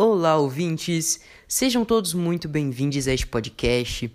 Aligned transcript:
Olá, 0.00 0.36
ouvintes! 0.36 1.18
Sejam 1.48 1.84
todos 1.84 2.14
muito 2.14 2.48
bem-vindos 2.48 3.08
a 3.08 3.12
este 3.12 3.26
podcast. 3.26 4.08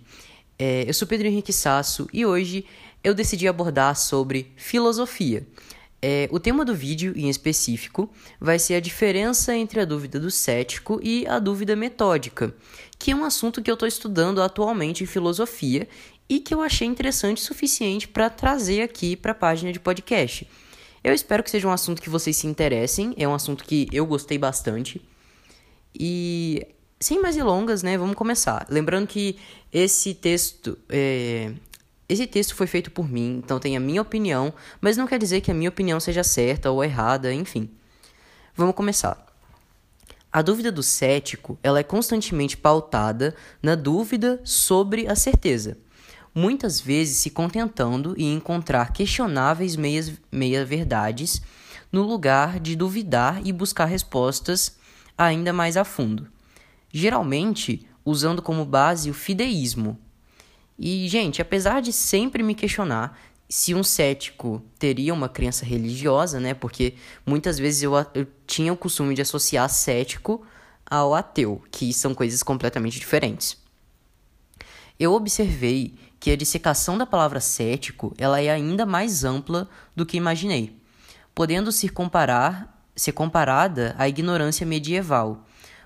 É, 0.58 0.88
eu 0.88 0.94
sou 0.94 1.06
Pedro 1.06 1.26
Henrique 1.26 1.52
Sasso 1.52 2.08
e 2.10 2.24
hoje 2.24 2.64
eu 3.04 3.12
decidi 3.12 3.46
abordar 3.46 3.94
sobre 3.94 4.50
filosofia. 4.56 5.46
É, 6.00 6.26
o 6.32 6.40
tema 6.40 6.64
do 6.64 6.74
vídeo, 6.74 7.12
em 7.14 7.28
específico, 7.28 8.08
vai 8.40 8.58
ser 8.58 8.76
a 8.76 8.80
diferença 8.80 9.54
entre 9.54 9.78
a 9.78 9.84
dúvida 9.84 10.18
do 10.18 10.30
cético 10.30 10.98
e 11.02 11.26
a 11.26 11.38
dúvida 11.38 11.76
metódica, 11.76 12.54
que 12.98 13.10
é 13.10 13.14
um 13.14 13.22
assunto 13.22 13.60
que 13.60 13.70
eu 13.70 13.74
estou 13.74 13.86
estudando 13.86 14.40
atualmente 14.40 15.04
em 15.04 15.06
filosofia 15.06 15.86
e 16.26 16.40
que 16.40 16.54
eu 16.54 16.62
achei 16.62 16.88
interessante 16.88 17.42
o 17.42 17.44
suficiente 17.44 18.08
para 18.08 18.30
trazer 18.30 18.80
aqui 18.80 19.16
para 19.16 19.32
a 19.32 19.34
página 19.34 19.70
de 19.70 19.78
podcast. 19.78 20.48
Eu 21.04 21.12
espero 21.12 21.42
que 21.42 21.50
seja 21.50 21.68
um 21.68 21.72
assunto 21.72 22.00
que 22.00 22.08
vocês 22.08 22.38
se 22.38 22.46
interessem, 22.46 23.12
é 23.18 23.28
um 23.28 23.34
assunto 23.34 23.62
que 23.62 23.86
eu 23.92 24.06
gostei 24.06 24.38
bastante. 24.38 25.02
E 25.98 26.66
sem 27.00 27.20
mais 27.20 27.36
delongas, 27.36 27.82
né, 27.82 27.98
vamos 27.98 28.16
começar. 28.16 28.66
Lembrando 28.70 29.06
que 29.06 29.38
esse 29.72 30.14
texto, 30.14 30.78
é, 30.88 31.52
esse 32.08 32.26
texto 32.26 32.54
foi 32.54 32.66
feito 32.66 32.90
por 32.90 33.08
mim, 33.08 33.40
então 33.44 33.58
tem 33.58 33.76
a 33.76 33.80
minha 33.80 34.02
opinião, 34.02 34.52
mas 34.80 34.96
não 34.96 35.06
quer 35.06 35.18
dizer 35.18 35.40
que 35.40 35.50
a 35.50 35.54
minha 35.54 35.68
opinião 35.68 36.00
seja 36.00 36.24
certa 36.24 36.70
ou 36.70 36.82
errada, 36.82 37.32
enfim. 37.32 37.70
Vamos 38.56 38.74
começar. 38.74 39.24
A 40.32 40.42
dúvida 40.42 40.72
do 40.72 40.82
cético, 40.82 41.58
ela 41.62 41.78
é 41.78 41.82
constantemente 41.82 42.56
pautada 42.56 43.36
na 43.62 43.74
dúvida 43.74 44.40
sobre 44.42 45.06
a 45.06 45.14
certeza, 45.14 45.76
muitas 46.34 46.80
vezes 46.80 47.18
se 47.18 47.30
contentando 47.30 48.14
em 48.18 48.34
encontrar 48.34 48.92
questionáveis 48.92 49.76
meias, 49.76 50.12
meia-verdades 50.32 51.40
no 51.92 52.02
lugar 52.02 52.58
de 52.58 52.74
duvidar 52.74 53.46
e 53.46 53.52
buscar 53.52 53.84
respostas 53.84 54.76
ainda 55.16 55.52
mais 55.52 55.76
a 55.76 55.84
fundo. 55.84 56.28
Geralmente 56.92 57.86
usando 58.04 58.42
como 58.42 58.64
base 58.64 59.10
o 59.10 59.14
fideísmo. 59.14 59.98
E, 60.78 61.08
gente, 61.08 61.40
apesar 61.40 61.80
de 61.80 61.92
sempre 61.92 62.42
me 62.42 62.54
questionar 62.54 63.18
se 63.48 63.74
um 63.74 63.84
cético 63.84 64.62
teria 64.78 65.14
uma 65.14 65.28
crença 65.28 65.64
religiosa, 65.64 66.40
né? 66.40 66.54
Porque 66.54 66.94
muitas 67.24 67.58
vezes 67.58 67.82
eu, 67.82 67.92
eu 68.14 68.26
tinha 68.46 68.72
o 68.72 68.76
costume 68.76 69.14
de 69.14 69.22
associar 69.22 69.68
cético 69.68 70.44
ao 70.84 71.14
ateu, 71.14 71.62
que 71.70 71.92
são 71.92 72.14
coisas 72.14 72.42
completamente 72.42 72.98
diferentes. 72.98 73.56
Eu 74.98 75.12
observei 75.12 75.94
que 76.18 76.30
a 76.30 76.36
dissecação 76.36 76.96
da 76.96 77.06
palavra 77.06 77.40
cético 77.40 78.14
ela 78.16 78.40
é 78.40 78.50
ainda 78.50 78.86
mais 78.86 79.24
ampla 79.24 79.68
do 79.94 80.06
que 80.06 80.16
imaginei, 80.16 80.76
podendo 81.34 81.70
se 81.70 81.88
comparar 81.88 82.73
ser 82.94 83.12
comparada 83.12 83.94
à 83.98 84.08
ignorância 84.08 84.66
medieval, 84.66 85.44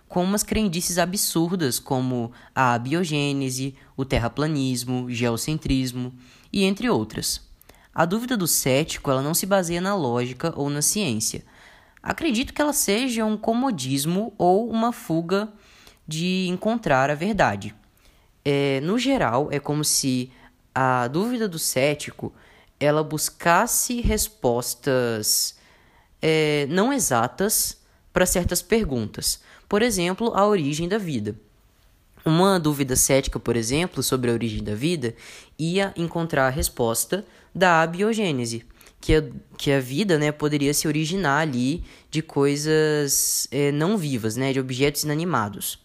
com 0.09 0.25
umas 0.25 0.42
crendices 0.42 0.98
absurdas 0.98 1.78
como 1.78 2.33
a 2.55 2.75
abiogênese, 2.75 3.75
o 3.97 4.05
terraplanismo, 4.05 5.11
geocentrismo 5.11 6.12
e 6.53 6.65
entre 6.65 6.89
outras. 6.89 7.47
A 7.95 8.05
dúvida 8.05 8.37
do 8.37 8.47
cético 8.47 9.11
ela 9.11 9.23
não 9.23 9.34
se 9.34 9.45
baseia 9.45 9.81
na 9.81 9.95
lógica 9.95 10.53
ou 10.56 10.70
na 10.70 10.81
ciência. 10.81 11.45
Acredito 12.03 12.55
que 12.55 12.62
ela 12.62 12.73
seja 12.73 13.25
um 13.25 13.37
comodismo 13.37 14.33
ou 14.39 14.70
uma 14.70 14.93
fuga 14.93 15.53
de 16.06 16.47
encontrar 16.48 17.11
a 17.11 17.15
verdade. 17.15 17.75
É, 18.45 18.81
no 18.81 18.98
geral, 18.98 19.48
é 19.50 19.59
como 19.59 19.84
se 19.84 20.31
a 20.75 21.09
dúvida 21.09 21.48
do 21.48 21.59
cético 21.59 22.33
ela 22.81 23.03
buscasse 23.03 24.00
respostas 24.00 25.58
é, 26.21 26.67
não 26.69 26.93
exatas 26.93 27.79
para 28.13 28.27
certas 28.27 28.63
perguntas. 28.63 29.41
Por 29.69 29.83
exemplo, 29.83 30.33
a 30.35 30.47
origem 30.47 30.89
da 30.89 30.99
vida. 30.99 31.35
Uma 32.25 32.59
dúvida 32.59 32.97
cética, 32.97 33.39
por 33.39 33.56
exemplo, 33.56 34.03
sobre 34.03 34.31
a 34.31 34.34
origem 34.34 34.62
da 34.62 34.75
vida, 34.75 35.15
ia 35.59 35.93
encontrar 35.97 36.47
a 36.47 36.51
resposta 36.51 37.25
da 37.55 37.83
abiogênese, 37.83 38.65
que 39.01 39.15
a, 39.15 39.25
que 39.57 39.71
a 39.71 39.81
vida 39.81 40.19
né, 40.19 40.33
poderia 40.33 40.75
se 40.75 40.89
originar 40.89 41.39
ali 41.41 41.84
de 42.11 42.21
coisas 42.21 43.47
é, 43.51 43.71
não 43.73 43.97
vivas, 43.97 44.37
né, 44.37 44.53
de 44.53 44.61
objetos 44.61 45.05
inanimados. 45.05 45.78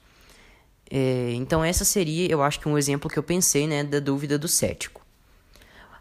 É, 0.90 1.32
então, 1.34 1.64
essa 1.64 1.86
seria, 1.86 2.30
eu 2.30 2.42
acho 2.42 2.60
que 2.60 2.68
um 2.68 2.78
exemplo 2.78 3.10
que 3.10 3.18
eu 3.18 3.24
pensei 3.24 3.68
né, 3.68 3.84
da 3.84 4.00
dúvida 4.00 4.38
do 4.38 4.48
cético. 4.48 5.04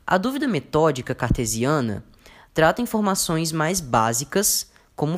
A 0.07 0.19
dúvida 0.19 0.49
metódica 0.49 1.15
cartesiana 1.15 2.05
trata 2.55 2.83
informações 2.83 3.53
mais 3.53 3.81
básicas, 3.81 4.71
como 4.95 5.17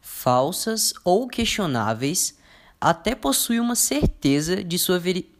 falsas 0.00 0.92
ou 1.04 1.28
questionáveis, 1.28 2.38
até 2.80 3.14
possui 3.14 3.60
uma 3.60 3.74
certeza 3.74 4.62
de 4.62 4.78
sua 4.78 4.98
veri 4.98 5.30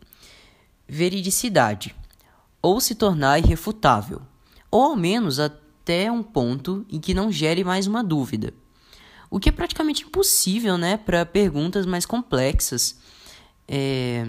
veridicidade, 0.88 1.94
ou 2.60 2.78
se 2.78 2.94
tornar 2.94 3.38
irrefutável, 3.38 4.20
ou 4.70 4.82
ao 4.82 4.96
menos 4.96 5.40
até 5.40 6.12
um 6.12 6.22
ponto 6.22 6.84
em 6.90 7.00
que 7.00 7.14
não 7.14 7.32
gere 7.32 7.64
mais 7.64 7.86
uma 7.86 8.04
dúvida. 8.04 8.52
O 9.30 9.40
que 9.40 9.48
é 9.48 9.52
praticamente 9.52 10.04
impossível 10.04 10.76
né, 10.76 10.98
para 10.98 11.24
perguntas 11.24 11.86
mais 11.86 12.04
complexas, 12.04 12.98
é, 13.66 14.28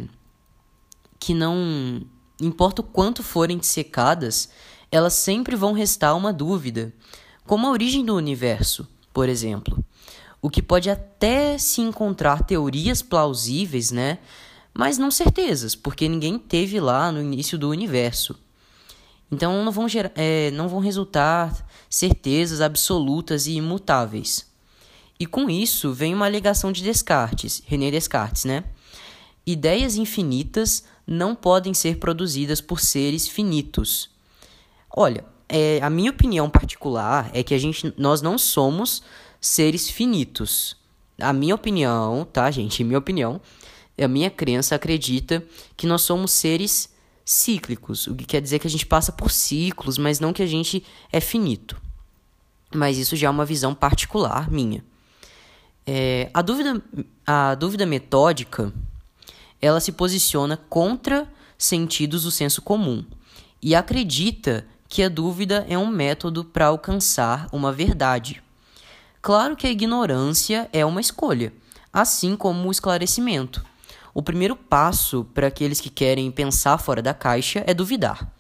que 1.19 1.33
não 1.33 2.01
importa 2.39 2.81
o 2.81 2.85
quanto 2.85 3.21
forem 3.21 3.57
dissecadas, 3.57 4.49
elas 4.93 5.15
sempre 5.15 5.55
vão 5.55 5.73
restar 5.73 6.15
uma 6.15 6.31
dúvida, 6.31 6.93
como 7.47 7.65
a 7.65 7.71
origem 7.71 8.05
do 8.05 8.15
universo, 8.15 8.87
por 9.11 9.27
exemplo. 9.27 9.83
O 10.39 10.51
que 10.51 10.61
pode 10.61 10.87
até 10.87 11.57
se 11.57 11.81
encontrar 11.81 12.43
teorias 12.43 13.01
plausíveis, 13.01 13.89
né? 13.89 14.19
Mas 14.71 14.99
não 14.99 15.09
certezas, 15.09 15.73
porque 15.73 16.07
ninguém 16.07 16.37
teve 16.37 16.79
lá 16.79 17.11
no 17.11 17.19
início 17.19 17.57
do 17.57 17.71
universo. 17.71 18.39
Então 19.31 19.65
não 19.65 19.71
vão, 19.71 19.89
gerar, 19.89 20.11
é, 20.13 20.51
não 20.51 20.69
vão 20.69 20.79
resultar 20.79 21.65
certezas 21.89 22.61
absolutas 22.61 23.47
e 23.47 23.53
imutáveis. 23.53 24.45
E 25.19 25.25
com 25.25 25.49
isso 25.49 25.91
vem 25.91 26.13
uma 26.13 26.27
alegação 26.27 26.71
de 26.71 26.83
Descartes, 26.83 27.63
René 27.65 27.89
Descartes, 27.89 28.45
né? 28.45 28.63
Ideias 29.43 29.95
infinitas 29.95 30.83
não 31.07 31.33
podem 31.33 31.73
ser 31.73 31.97
produzidas 31.97 32.61
por 32.61 32.79
seres 32.79 33.27
finitos. 33.27 34.12
Olha, 34.95 35.25
é, 35.49 35.79
a 35.81 35.89
minha 35.89 36.11
opinião 36.11 36.49
particular 36.49 37.31
é 37.33 37.41
que 37.43 37.53
a 37.53 37.57
gente, 37.57 37.91
nós 37.97 38.21
não 38.21 38.37
somos 38.37 39.01
seres 39.41 39.89
finitos. 39.89 40.77
A 41.19 41.33
minha 41.33 41.55
opinião, 41.55 42.27
tá, 42.31 42.49
gente? 42.51 42.83
Minha 42.83 42.99
opinião, 42.99 43.41
a 43.99 44.07
minha 44.07 44.29
crença 44.29 44.75
acredita 44.75 45.43
que 45.75 45.87
nós 45.87 46.01
somos 46.03 46.31
seres 46.31 46.93
cíclicos, 47.25 48.07
o 48.07 48.15
que 48.15 48.25
quer 48.25 48.41
dizer 48.41 48.59
que 48.59 48.67
a 48.67 48.69
gente 48.69 48.85
passa 48.85 49.11
por 49.11 49.31
ciclos, 49.31 49.97
mas 49.97 50.19
não 50.19 50.33
que 50.33 50.43
a 50.43 50.47
gente 50.47 50.83
é 51.11 51.19
finito. 51.19 51.81
Mas 52.73 52.97
isso 52.97 53.15
já 53.15 53.27
é 53.27 53.29
uma 53.29 53.45
visão 53.45 53.73
particular 53.73 54.51
minha. 54.51 54.83
É, 55.85 56.29
a, 56.33 56.41
dúvida, 56.41 56.81
a 57.25 57.55
dúvida 57.55 57.85
metódica 57.85 58.73
ela 59.61 59.79
se 59.79 59.91
posiciona 59.91 60.57
contra 60.57 61.27
sentidos 61.57 62.23
do 62.23 62.31
senso 62.31 62.61
comum 62.61 63.05
e 63.61 63.75
acredita 63.75 64.65
que 64.93 65.01
a 65.01 65.09
dúvida 65.09 65.65
é 65.67 65.75
um 65.75 65.87
método 65.87 66.45
para 66.45 66.67
alcançar 66.67 67.47
uma 67.51 67.71
verdade. 67.71 68.43
Claro 69.23 69.55
que 69.55 69.65
a 69.65 69.71
ignorância 69.71 70.69
é 70.71 70.85
uma 70.85 71.01
escolha, 71.01 71.51
assim 71.91 72.35
como 72.35 72.67
o 72.67 72.71
esclarecimento. 72.71 73.65
O 74.13 74.21
primeiro 74.21 74.55
passo 74.55 75.25
para 75.33 75.47
aqueles 75.47 75.81
que 75.81 75.89
querem 75.89 76.29
pensar 76.29 76.77
fora 76.77 77.01
da 77.01 77.11
caixa 77.11 77.63
é 77.65 77.73
duvidar. 77.73 78.31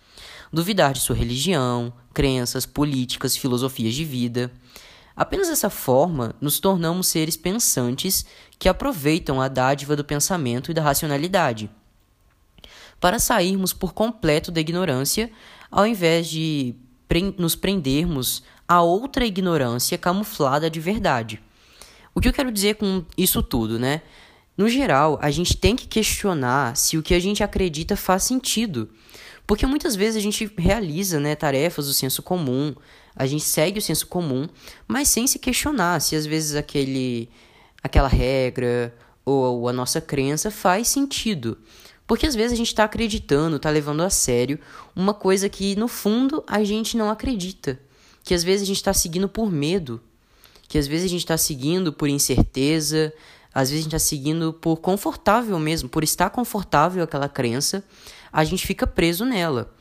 Duvidar 0.53 0.93
de 0.93 0.99
sua 0.99 1.15
religião, 1.15 1.91
crenças, 2.13 2.67
políticas, 2.67 3.35
filosofias 3.35 3.95
de 3.95 4.05
vida. 4.05 4.51
Apenas 5.15 5.47
dessa 5.47 5.71
forma 5.71 6.35
nos 6.39 6.59
tornamos 6.59 7.07
seres 7.07 7.35
pensantes 7.35 8.27
que 8.59 8.69
aproveitam 8.69 9.41
a 9.41 9.47
dádiva 9.47 9.95
do 9.95 10.05
pensamento 10.05 10.69
e 10.69 10.73
da 10.75 10.83
racionalidade. 10.83 11.67
Para 13.03 13.19
sairmos 13.19 13.73
por 13.73 13.93
completo 13.93 14.49
da 14.49 14.61
ignorância, 14.61 15.29
ao 15.69 15.85
invés 15.85 16.25
de 16.25 16.73
nos 17.37 17.53
prendermos 17.53 18.43
a 18.65 18.81
outra 18.81 19.25
ignorância 19.25 19.97
camuflada 19.97 20.69
de 20.69 20.79
verdade. 20.79 21.43
O 22.15 22.21
que 22.21 22.29
eu 22.29 22.31
quero 22.31 22.49
dizer 22.49 22.75
com 22.75 23.03
isso 23.17 23.43
tudo, 23.43 23.77
né? 23.77 24.01
No 24.55 24.69
geral, 24.69 25.19
a 25.21 25.29
gente 25.29 25.57
tem 25.57 25.75
que 25.75 25.85
questionar 25.85 26.77
se 26.77 26.97
o 26.97 27.03
que 27.03 27.13
a 27.13 27.19
gente 27.19 27.43
acredita 27.43 27.97
faz 27.97 28.23
sentido. 28.23 28.89
Porque 29.45 29.65
muitas 29.65 29.97
vezes 29.97 30.15
a 30.15 30.21
gente 30.21 30.49
realiza 30.57 31.19
né, 31.19 31.35
tarefas 31.35 31.87
do 31.87 31.93
senso 31.93 32.23
comum, 32.23 32.73
a 33.13 33.25
gente 33.25 33.43
segue 33.43 33.79
o 33.79 33.81
senso 33.81 34.07
comum, 34.07 34.47
mas 34.87 35.09
sem 35.09 35.27
se 35.27 35.39
questionar 35.39 35.99
se 35.99 36.15
às 36.15 36.25
vezes 36.25 36.55
aquele, 36.55 37.29
aquela 37.83 38.07
regra 38.07 38.95
ou 39.25 39.67
a 39.67 39.73
nossa 39.73 39.99
crença 39.99 40.49
faz 40.49 40.87
sentido. 40.87 41.57
Porque 42.13 42.27
às 42.27 42.35
vezes 42.35 42.53
a 42.53 42.55
gente 42.55 42.67
está 42.67 42.83
acreditando, 42.83 43.55
está 43.55 43.71
levando 43.71 44.01
a 44.01 44.09
sério 44.11 44.59
uma 44.95 45.15
coisa 45.15 45.49
que 45.49 45.75
no 45.75 45.87
fundo 45.87 46.43
a 46.45 46.63
gente 46.63 46.95
não 46.95 47.09
acredita. 47.09 47.79
Que 48.23 48.35
às 48.35 48.43
vezes 48.43 48.61
a 48.61 48.65
gente 48.67 48.75
está 48.77 48.93
seguindo 48.93 49.27
por 49.27 49.51
medo. 49.51 49.99
Que 50.67 50.77
às 50.77 50.85
vezes 50.85 51.07
a 51.07 51.09
gente 51.09 51.21
está 51.21 51.39
seguindo 51.39 51.91
por 51.91 52.07
incerteza, 52.07 53.11
Às 53.51 53.71
vezes 53.71 53.79
a 53.79 53.89
gente 53.89 53.95
está 53.95 54.07
seguindo 54.07 54.53
por 54.53 54.77
confortável 54.77 55.57
mesmo, 55.57 55.89
por 55.89 56.03
estar 56.03 56.29
confortável 56.29 57.03
aquela 57.03 57.27
crença, 57.27 57.83
a 58.31 58.43
gente 58.43 58.67
fica 58.67 58.85
preso 58.85 59.25
nela. 59.25 59.73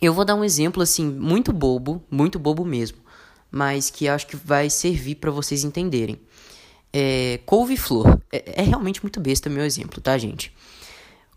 Eu 0.00 0.14
vou 0.14 0.24
dar 0.24 0.36
um 0.36 0.44
exemplo 0.44 0.80
assim 0.84 1.04
muito 1.04 1.52
bobo, 1.52 2.00
muito 2.08 2.38
bobo 2.38 2.64
mesmo, 2.64 2.98
mas 3.50 3.90
que 3.90 4.06
acho 4.06 4.28
que 4.28 4.36
vai 4.36 4.70
servir 4.70 5.16
para 5.16 5.32
vocês 5.32 5.64
entenderem. 5.64 6.20
É, 6.92 7.40
couve-flor. 7.44 8.20
É, 8.30 8.62
é 8.62 8.62
realmente 8.62 9.02
muito 9.02 9.18
besta 9.18 9.50
meu 9.50 9.64
exemplo, 9.64 10.00
tá, 10.00 10.16
gente? 10.16 10.56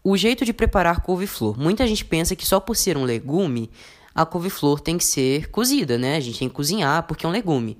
O 0.03 0.17
jeito 0.17 0.43
de 0.43 0.51
preparar 0.51 1.01
couve-flor. 1.01 1.59
Muita 1.59 1.85
gente 1.85 2.03
pensa 2.03 2.35
que 2.35 2.45
só 2.45 2.59
por 2.59 2.75
ser 2.75 2.97
um 2.97 3.03
legume, 3.03 3.69
a 4.15 4.25
couve-flor 4.25 4.79
tem 4.79 4.97
que 4.97 5.05
ser 5.05 5.51
cozida, 5.51 5.95
né? 5.95 6.17
A 6.17 6.19
gente 6.19 6.39
tem 6.39 6.49
que 6.49 6.55
cozinhar 6.55 7.03
porque 7.03 7.23
é 7.23 7.29
um 7.29 7.31
legume. 7.31 7.77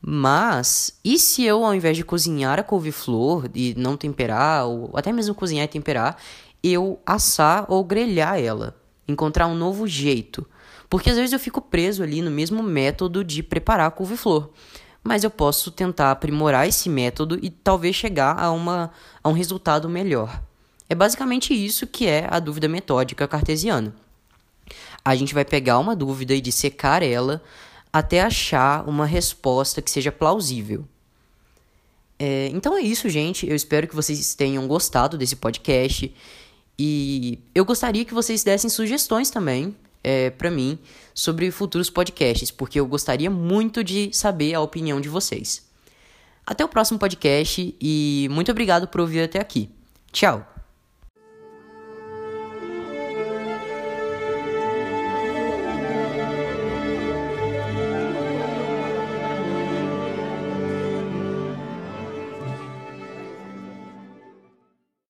Mas, 0.00 0.98
e 1.04 1.18
se 1.18 1.44
eu, 1.44 1.64
ao 1.64 1.74
invés 1.74 1.96
de 1.96 2.04
cozinhar 2.04 2.60
a 2.60 2.62
couve-flor 2.62 3.50
e 3.52 3.74
não 3.76 3.96
temperar, 3.96 4.66
ou 4.66 4.92
até 4.94 5.12
mesmo 5.12 5.34
cozinhar 5.34 5.64
e 5.64 5.68
temperar, 5.68 6.16
eu 6.62 7.00
assar 7.04 7.66
ou 7.68 7.82
grelhar 7.82 8.38
ela? 8.38 8.76
Encontrar 9.08 9.48
um 9.48 9.54
novo 9.56 9.88
jeito. 9.88 10.46
Porque 10.88 11.10
às 11.10 11.16
vezes 11.16 11.32
eu 11.32 11.38
fico 11.40 11.60
preso 11.60 12.04
ali 12.04 12.22
no 12.22 12.30
mesmo 12.30 12.62
método 12.62 13.24
de 13.24 13.42
preparar 13.42 13.88
a 13.88 13.90
couve-flor. 13.90 14.50
Mas 15.02 15.24
eu 15.24 15.30
posso 15.30 15.72
tentar 15.72 16.12
aprimorar 16.12 16.68
esse 16.68 16.88
método 16.88 17.38
e 17.42 17.50
talvez 17.50 17.96
chegar 17.96 18.38
a, 18.38 18.52
uma, 18.52 18.92
a 19.22 19.28
um 19.28 19.32
resultado 19.32 19.88
melhor. 19.88 20.40
É 20.90 20.94
basicamente 20.94 21.54
isso 21.54 21.86
que 21.86 22.08
é 22.08 22.26
a 22.28 22.40
dúvida 22.40 22.66
metódica 22.66 23.28
cartesiana. 23.28 23.94
A 25.04 25.14
gente 25.14 25.32
vai 25.32 25.44
pegar 25.44 25.78
uma 25.78 25.94
dúvida 25.94 26.34
e 26.34 26.40
dissecar 26.40 27.00
ela 27.00 27.40
até 27.92 28.20
achar 28.20 28.86
uma 28.88 29.06
resposta 29.06 29.80
que 29.80 29.90
seja 29.90 30.10
plausível. 30.10 30.84
É, 32.18 32.48
então 32.48 32.76
é 32.76 32.80
isso, 32.80 33.08
gente. 33.08 33.48
Eu 33.48 33.54
espero 33.54 33.86
que 33.86 33.94
vocês 33.94 34.34
tenham 34.34 34.66
gostado 34.66 35.16
desse 35.16 35.36
podcast. 35.36 36.12
E 36.76 37.38
eu 37.54 37.64
gostaria 37.64 38.04
que 38.04 38.12
vocês 38.12 38.42
dessem 38.42 38.68
sugestões 38.68 39.30
também 39.30 39.76
é, 40.02 40.30
para 40.30 40.50
mim 40.50 40.76
sobre 41.14 41.52
futuros 41.52 41.88
podcasts, 41.88 42.50
porque 42.50 42.80
eu 42.80 42.86
gostaria 42.86 43.30
muito 43.30 43.84
de 43.84 44.10
saber 44.12 44.54
a 44.54 44.60
opinião 44.60 45.00
de 45.00 45.08
vocês. 45.08 45.62
Até 46.44 46.64
o 46.64 46.68
próximo 46.68 46.98
podcast 46.98 47.76
e 47.80 48.28
muito 48.30 48.50
obrigado 48.50 48.88
por 48.88 49.00
ouvir 49.00 49.22
até 49.22 49.38
aqui. 49.38 49.70
Tchau! 50.10 50.59